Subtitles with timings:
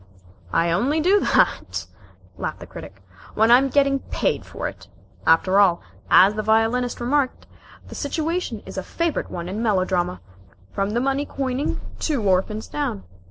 [0.51, 1.85] "I only do that,"
[2.35, 3.03] laughed the Critic,
[3.35, 4.87] "when I'm getting paid for it.
[5.27, 7.45] After all, as the Violinist remarked,
[7.87, 10.19] the situation is a favorite one in melodrama,
[10.71, 13.03] from the money coining 'Two Orphans' down.